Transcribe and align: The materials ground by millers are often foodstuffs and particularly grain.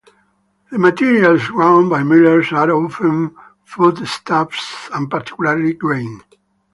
The 0.71 0.79
materials 0.79 1.47
ground 1.49 1.91
by 1.91 2.01
millers 2.01 2.51
are 2.51 2.71
often 2.71 3.35
foodstuffs 3.65 4.89
and 4.91 5.07
particularly 5.11 5.73
grain. 5.73 6.23